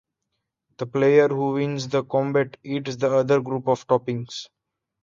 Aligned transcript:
The 0.79 0.87
player 0.87 1.27
who 1.27 1.51
wins 1.51 1.87
the 1.87 2.03
combat 2.03 2.57
eats 2.63 2.95
the 2.95 3.13
other 3.15 3.39
group 3.39 3.67
of 3.67 3.85
toppings. 3.85 4.47